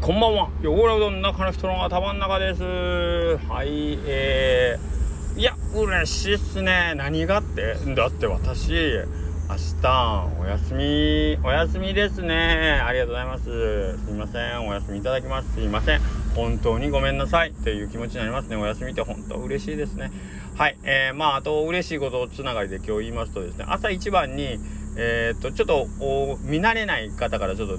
[0.00, 0.48] こんばんは。
[0.64, 2.62] 汚れうどんの中の人の頭の中です。
[2.62, 6.94] はい、えー、いや、嬉しいっすね。
[6.96, 12.80] 何がってだって私、明日、お休み、お休みですね。
[12.82, 13.98] ありがとうございます。
[14.06, 14.66] すいません。
[14.66, 15.52] お休みいただきます。
[15.52, 16.00] すいません。
[16.34, 17.50] 本当にごめんなさい。
[17.50, 18.56] っていう気持ちになりますね。
[18.56, 20.10] お休みって本当嬉しいですね。
[20.56, 20.78] はい。
[20.82, 24.58] えー、まあ、あと嬉しいことをつながりで今日言いますとですね、朝一番に、
[24.96, 25.86] えー、っと、ちょっと、
[26.44, 27.76] 見慣れない方からちょっと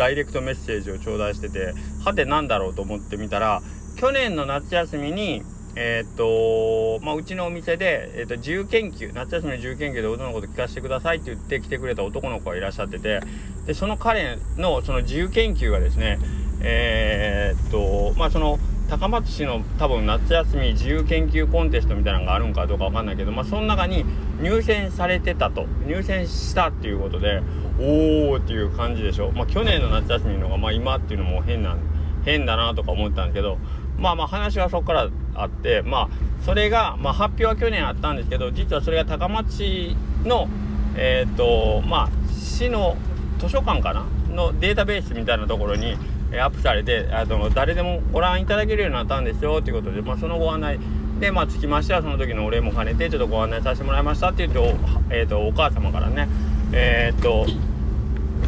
[0.00, 3.60] ダイレクトメッセージを頂戴してて、はてなんだろうと思ってみたら、
[3.96, 5.42] 去年の夏休みに、
[5.76, 13.20] えー、っと、まあ、うちのお店で、えー、っと、自由研究、夏休みの自由研究で音のこと聞かせてくださいって言って来てくれた男の子がいらっしゃってて、
[13.66, 16.18] で、その彼のその自由研究がですね、
[16.62, 24.04] えー、っと、まあ、その、高松市の多分夏休み自由研究コンテストみたいなのがあるんかどうかわかんないけど、まあ、その中に
[24.40, 25.66] 入選されてたと。
[25.86, 27.42] 入選したっていうことで
[27.78, 31.76] おーっていう感じでしょ、まあ、去年の夏休みのが、まあ、今っていうのも変な
[32.24, 33.58] 変だなとか思ったんですけど
[33.98, 36.08] まあまあ話はそこからあってまあ
[36.44, 40.48] それが、まあ、発表は去年あったんですけど実はそれが高松市の
[40.96, 42.96] えっ、とまあ市の
[43.38, 44.04] 図書館かな？
[44.30, 45.96] のデータベースみたいなところに
[46.32, 50.78] アップされてあの誰でもご覧いただけるようになったんですよということで、まあ、そのご案内
[51.20, 54.74] で、まあ、つきましてはその時のお礼も兼ねてちょっとご案内させてもらいましたって言ってお,、
[55.10, 56.28] えーと、お母様からね
[56.72, 57.46] えっ、と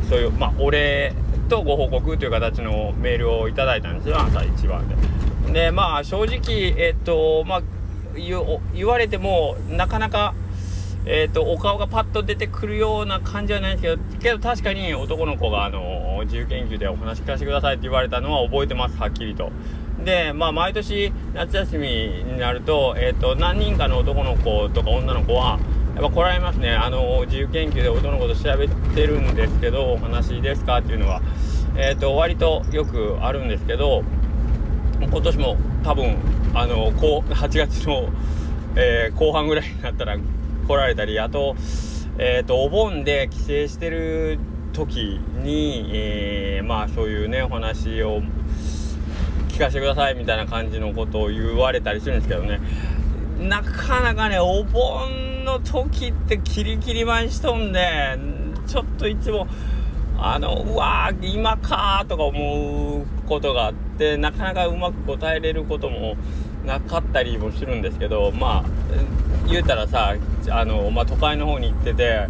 [0.08, 1.14] そういう、まあ、お礼
[1.48, 4.96] とご報告という形のメールをいただいたんですよ朝一番で。
[5.52, 7.62] でまあ正直えっ、とまあ
[8.14, 10.34] 言われてもなかなか
[11.04, 19.50] えーと、お顔がパッと出てくるような感じはないんですけどけど確かに男の子があの自由研究でお話聞かせてくださいって言われたのは覚えてますはっきりと。
[20.04, 25.58] でまあ毎年夏休みになると,、えーと、何人かの男の子とか女の子は
[25.94, 26.72] やっぱ来られますね。
[26.72, 31.20] あの自由研究で男の子と調べてるんですけどお話ですかっていうのは、
[31.76, 34.02] えーと、割とよくあるんですけど
[35.00, 36.16] 今年も多分
[36.54, 38.08] あの8月の、
[38.76, 40.16] えー、後半ぐらいになったら
[40.66, 41.56] 来られたりあと,、
[42.18, 44.38] えーと、お盆で帰省してる
[44.72, 48.22] 時に、えー、まあそういうねお話を
[49.62, 52.60] かせてくださいみたいな感じのことを言われたりするんですけどね。
[53.40, 58.16] なかなかねお盆の時ってキリキリ満しとんで
[58.66, 59.48] ちょっといつも
[60.16, 66.16] あのうわー今かとか思うことがあってなかなかうまく答えれることも
[66.64, 68.64] なかったりもするんですけどまあ
[69.48, 70.14] 言うたらさ
[70.50, 72.28] あの、まあ、都会の方に行ってて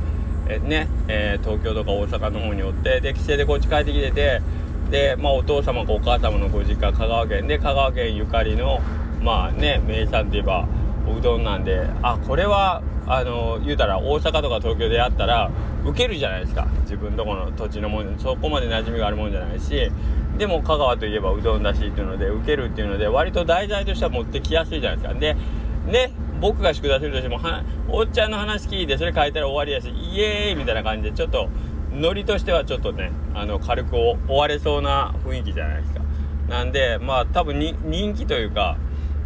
[0.48, 4.40] えね、えー、東京とか大阪の方におってで帰省でこっち帰ってきてて
[4.92, 8.80] で、まあ、お父様かお母様のご実家香川県で香川県ゆかりの
[9.22, 10.68] まあね名産といえば
[11.08, 15.50] うどんなんであこれはあの言うたら大阪とか東京でやったら
[15.84, 16.68] ウケるじゃないですか。
[16.82, 19.90] 自分とこの土地のもんそこまで馴染みがあるもんじゃないし。
[20.38, 25.20] でも香川といえばうどんだしっていうのでウケるっていうので割と題材としては持ってきやすいじゃないですか。
[25.20, 25.34] で
[25.86, 26.10] ね
[26.40, 27.38] 僕が宿題するとしても
[27.88, 31.48] おっちゃんの話聞いてそれ書いたら終わりやしイエーイみたいな感じでちょっと
[31.92, 36.00] ノリとしてはちょっとねあの軽く終われそうな雰囲気じゃないですか。
[36.48, 38.76] なんでまあ多分に人気というか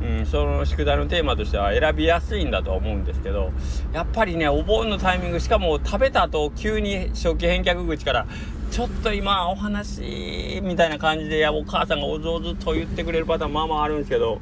[0.03, 3.51] うん、その宿題のテーマとしては選びやすいんだとは思うんですけど
[3.93, 8.27] やっぱりねお盆のタイミングしかも食べた後急に食器返却口から
[8.71, 14.41] ちょっと今お話みたいな感じでいやお母さんがお上手と言ってくれるパターンまあまああるんですけど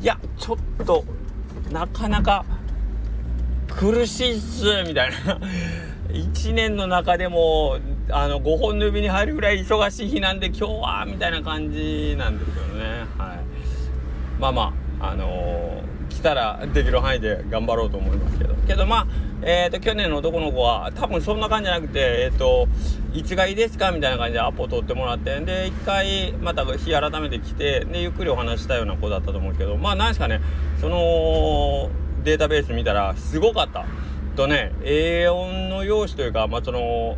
[0.00, 1.04] いやちょっと
[1.70, 2.44] なかなか
[3.68, 5.40] 苦しいっすみたいな。
[6.12, 7.78] 1年の中でも
[8.10, 13.06] あの5本の指に入るぐらい忙しい日なんで今日はみたいな感じなんですけどね。
[13.16, 14.40] はい。
[14.40, 18.54] まあまああのー、来たらできる範囲で頑張ろうと思いますけど。
[18.66, 19.06] けどまあ
[19.44, 22.68] えーと、去年の男の子は多分そんな感じじゃなくて、えーと、
[23.12, 23.90] いつがいいですか？
[23.90, 30.40] みたいな感じでアポ取ってもらってで一回また日改めて来てでゆっくりお話したような子だったと思うけどまあ何ですかね
[30.80, 31.90] その
[32.22, 33.84] データベース見たらすごかった。
[34.36, 37.16] とね A4 の用紙というか、まあ、その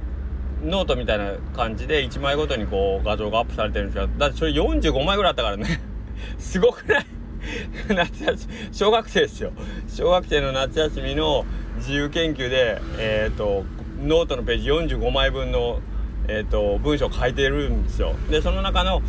[0.64, 5.80] ノートみたいな感じで1枚ごとにこう画像がアップされてるんですけどだってそれ45枚ぐらいあったからね。
[6.38, 7.06] すごくない？
[7.94, 9.52] 夏休み小学生ですよ。
[9.88, 11.44] 小学生の夏休みの
[11.76, 13.64] 自由研究で、えーと、
[14.02, 15.80] ノートのページ45枚分の、
[16.26, 18.14] えーと、文章を書いてるんですよ。
[18.30, 19.02] でその中の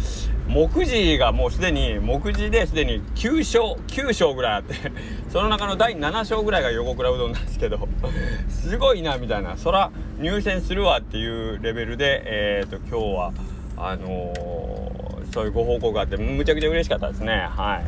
[0.47, 4.75] 目次がもうすでに目次ですでに9章9章ぐらいあって
[5.29, 7.88] その中の第7章ぐらいが横倉うどんなんですけど
[8.47, 13.33] すごいなみたいなそら入選するわっていうレベルで、えーと、今日は
[13.77, 17.47] あのー、そういうご報告があってむちゃくちゃ嬉しかったですね。
[17.50, 17.81] は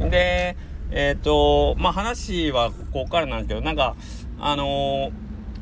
[0.00, 0.10] い。
[0.10, 0.56] で
[0.90, 3.94] えっ、ー、とまあ話はここからなんですけどなんか
[4.40, 5.12] あのー、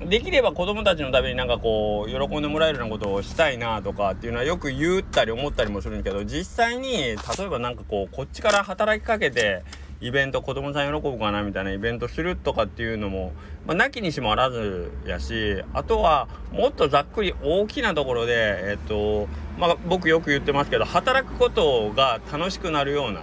[0.06, 9.62] できれば子供たちのためになんかこう喜んでもらえるようなことをしたいなとかっていうのはよく言ったり思ったりもするんだけど実際に例えばなんかこうこっちから働きかけて
[10.00, 13.32] イベント子供さん喜ぶかなみたいなイベントするとかっていうのも、
[13.66, 18.32] まあ、なきにしもあらずやしあとはもっとざっくり大きなところで
[18.70, 23.22] えっとまあ僕よく言ってますけど働くことが楽しくなるような、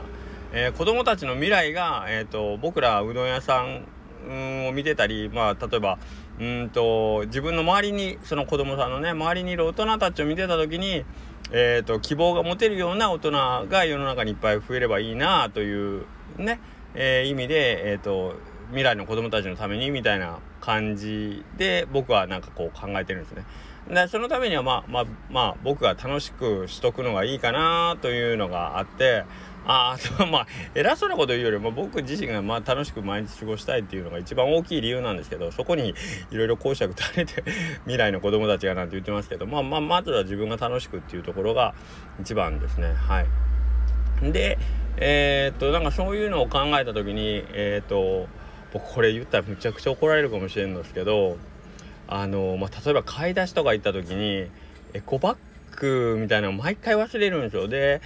[0.54, 5.98] えー、子供たちの未来が、えっと僕らうどん屋さんを見てたりまあ例えば
[6.40, 11.04] うんと自分の周りにその子供さんのね周りにいる大人たちを見てた時に、
[11.52, 13.32] えーと、希望が持てるような大人
[13.68, 16.06] が世の中にいっぱい増えればいいなという
[16.38, 16.60] ね、
[16.94, 18.36] えー、意味で、えーと、
[18.68, 23.44] 未来の子供たちのためにみたいな感じで僕はなんかこう考えてるんですね。
[23.90, 29.24] でそのためにはまあまあまあ僕が楽しくしとくのがいいかなというのがあって
[29.66, 35.94] あ あまあ偉そうなこと言うよりも僕自身がまあ楽しく毎日過ごしたいっていうのが一番大きい理由なんですけどそこに
[36.32, 37.44] いろいろ講釈垂れて
[37.84, 41.74] 未来の子供たちがなんて言ってますけどまあまあまずは自分が楽しくっていうところが
[42.20, 43.28] 一番ですねはい。
[44.32, 44.58] で
[44.98, 48.28] えー、っとなんかそういうのを考えた時にえー、っと
[48.74, 51.38] 僕これ言ったらむちゃくちゃ怒られるかもしれんのですけど
[52.08, 54.50] あのまあ例えば買い出しとか行った時に
[54.94, 55.38] エコバッ
[55.80, 57.68] グみたいなの毎回忘れるんですよ。
[57.68, 58.02] で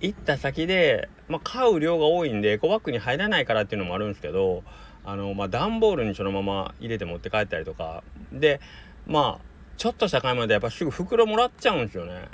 [0.00, 4.62] 行った先で、まあ、買う量が多いんでエコバッグに入らないからっていうのもあるんですけど
[5.04, 8.02] あの、まあ、段ボールにそのまま入れて持って帰ったりとか。
[8.32, 8.60] で
[9.06, 12.28] まあちょっとした買い物でやっぱすぐ袋もらっちゃうんですよね。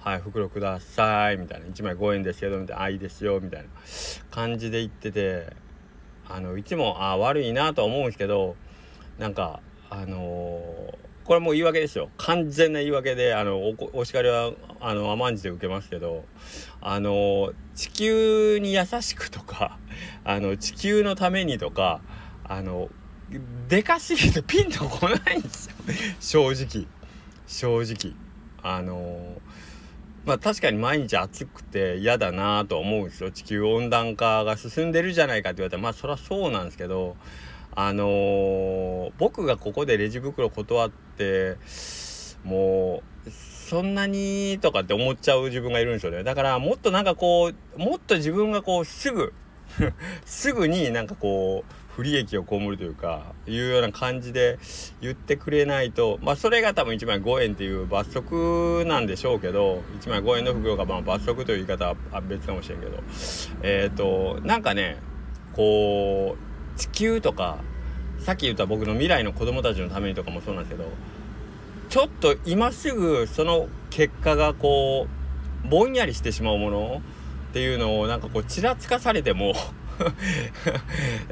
[0.00, 1.66] はい、袋くださいみたいな。
[1.66, 3.68] 1枚5円ですけどみたいな「あいいですよ」みたいな。
[4.30, 5.52] 感じで言ってて
[6.28, 8.56] あのいつもあ悪いなとは思うんですけど
[9.18, 10.94] なんかあの
[11.28, 12.08] これもう言い訳ですよ。
[12.16, 13.60] 完全な言い訳であの
[13.92, 16.24] お叱りはあの甘んじて受けますけど
[16.80, 19.78] あの地球に優しくとか
[20.24, 22.00] あの地球のためにとか
[22.44, 22.88] あの
[23.68, 25.74] でかすぎてピンとこないんですよ。
[26.18, 26.86] 正直。
[27.46, 28.14] 正直。
[28.62, 29.40] あの
[30.24, 33.30] まあ確かに毎日暑くて嫌だなと思うんですよ。
[33.30, 37.16] 地球温暖化が進んでるじゃないかって言われたらまあそりゃそうなんですけど
[37.74, 41.56] あのー、僕がここでレジ袋断って
[42.44, 46.24] もうそんなにとかって思っちゃう自分がいるんですよね。
[46.24, 49.34] だからもっとなんかこうもっと自分がこうすぐ
[50.24, 54.58] すぐになんかこう不利益を被るというかいうような感じで
[55.00, 63.02] 言ってくれないとまあそれが多分1枚5円っていう罰則なんでしょうけど1枚5円の袋がまあ罰則という言い方は別かもしれんけど
[63.62, 64.98] えっ、ー、となんかね
[65.54, 66.47] こう
[66.78, 67.58] 地球とか
[68.20, 70.90] さっき言った僕の未来の子供たちのためにとかもそうなんですけど
[71.90, 75.06] ちょっと今すぐその結果がこ
[75.64, 77.02] うぼんやりしてしまうもの
[77.50, 79.54] っていうのをなんかこうちらつかされても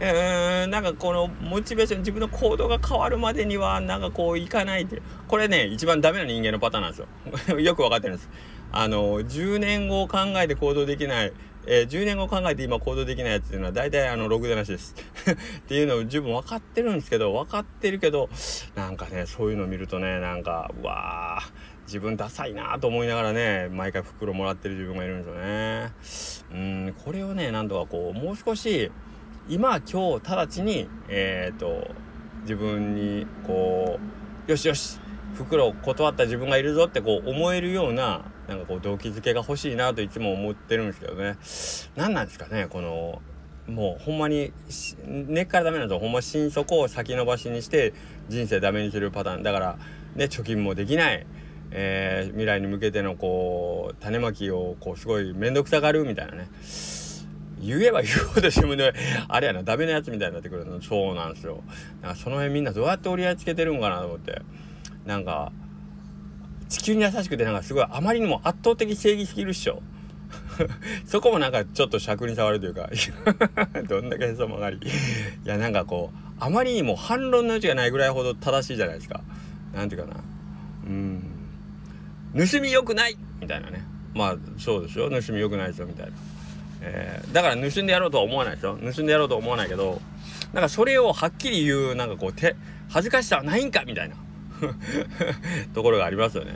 [0.00, 7.00] うん なんかこのモチベーション自分の行動が変わるまでにはなんかこういかないってこれね一番ダメな人間のパターンなんです
[7.50, 7.60] よ。
[7.60, 8.30] よく分かってるんです。
[8.72, 11.32] あの10年後を考えて行動できない
[11.66, 14.94] えー、10年後考えて今行動できないやつっていうのは大体あのろくでなしです。
[15.26, 18.28] っていうのを十分分かってるんですけど分かってるけど
[18.76, 21.40] なんかねそういうのを見るとねなんかうわ
[21.86, 25.24] 自分ダサいなと思いながらね毎回袋もらってる自分がいるんで
[26.04, 26.86] すよね。
[26.88, 28.90] うんこれをねなんとかこうもう少し
[29.48, 31.90] 今今日直ちにえっ、ー、と
[32.42, 33.98] 自分にこ
[34.46, 35.00] うよしよし
[35.34, 41.36] 袋を断った自分がいるぞってこう思えるようななんかこう動機づけが欲しいなといつも思ってるんですけどね。
[41.96, 43.20] 何なんですかねこの
[43.66, 44.52] もうほんまに
[45.04, 47.92] 根っからダメなんですよほんま心底を先延ばしにして
[48.28, 49.42] 人生ダメにするパターン。
[49.42, 49.78] だから
[50.14, 51.26] ね貯金もできない、
[51.72, 56.48] えー、未来に向けてのこう種まきをこうすごい面倒くさがるみたいなね。
[57.58, 58.92] 言えば言うほど自分で
[59.28, 60.80] あれやなダメなやつみたいになってくるの。
[60.82, 61.64] そうなんですよ。
[62.02, 64.42] だからその辺みんなどうやって折り合いつけてるんかなと思って。
[65.06, 65.52] なんか
[66.68, 69.82] 地球に優しくてなんかすごいあまりにも圧倒的正義すぎるっしょ。
[71.06, 72.90] そこもなんかちょっと尺に触るというか
[73.88, 74.80] どんだけへそ曲がりい
[75.44, 79.22] やなんかこうあまりにも反論の余地がないぐらいほど正しいじゃないですか。
[79.74, 80.20] なんていうかな。
[80.86, 81.22] うん。
[82.34, 83.84] 盗み良くないみたいなね。
[84.14, 85.10] まあそうですよ。
[85.10, 86.12] 盗み良くないですよみたいな、
[86.82, 88.76] えー、だから盗んでやろうとは思わないですよ。
[88.76, 90.00] 盗んでやろうとは思わないけど
[90.52, 92.56] なんかそれをはっきり言うなんかこう手
[92.88, 94.16] 恥ずかしさはないんかみたいな。
[95.74, 96.52] ところがありますよね。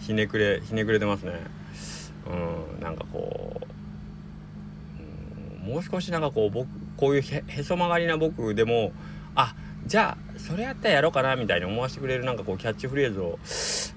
[0.00, 1.32] ひねくれひねくれてますね。
[2.26, 3.64] うんなんかこう、
[5.66, 8.92] うん、もう少しなんかこう僕こういうへそ曲がりな僕でも
[9.34, 9.54] あ
[9.86, 13.38] じゃあそれやったらやろうかなみたいに思わせてくれるなんかこうキャッチフレーズを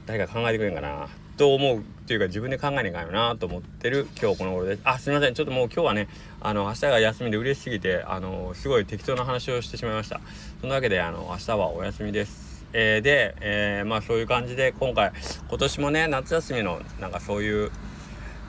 [0.06, 4.82] 誰か考えてくれんかなと思うっていうか自分で考えなきゃいかよなと思ってる今日この頃です。
[4.84, 5.34] あすみません。
[5.34, 6.08] ちょっともう今日はね
[6.42, 10.20] あの明日が休みで嬉しすぎてあのすごい適当な話をしてしまいました。
[10.62, 12.47] そんなわけであの明日はお休みです。
[12.74, 15.12] えー、で、えー、まあそういう感じで今回
[15.50, 17.72] 今年もね夏休みのなんかそういう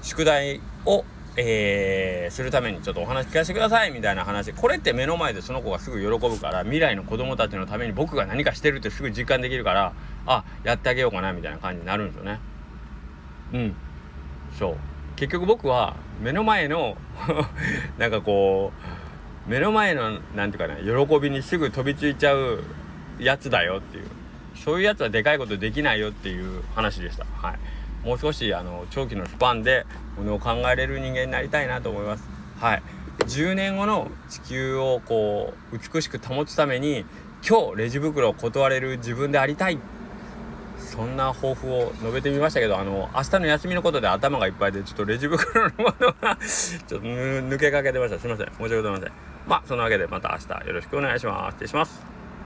[0.03, 1.05] 宿題を
[1.41, 4.53] えー、するためにちょっとお話聞かせてくださいみたいな話。
[4.53, 9.93] これって目の前でその子がすぐ喜ぶから未来の子供たちのために僕が何かしてるってすぐ実感できるから
[10.27, 12.41] あやってあげようかなみたいな感じになるんですよね。
[13.53, 13.77] うん。
[14.59, 14.77] そう。
[15.15, 16.97] 結局僕は目の前の
[17.99, 18.73] なんかこ
[19.47, 22.65] う目の前の何て言うかな喜びにすぐ飛びついちゃう
[23.19, 24.07] やつだよっていう。
[24.65, 27.25] そういうやつはでかいことできないよっていう話でした。
[27.25, 27.59] はい。
[28.07, 32.29] もう少しあの長期のスパンでものを考えれる人間になりたいなと思います。
[32.59, 32.83] はい。
[33.21, 37.05] 10年後の地球をこう美しく保つために
[37.47, 39.79] 今日レジ袋を断れる自分でありたい。
[40.79, 48.19] そんな抱負を述べてみましたけどあの明日の休みのことで頭がいっぱいでちょっとレジ袋のものが ちょっと抜けかけてました。
[48.19, 48.47] すいません。
[48.47, 49.13] 申し訳ございません。
[49.47, 51.55] まあそんなわけでまた明日よろしくお願いします。
[51.55, 52.18] 失礼します。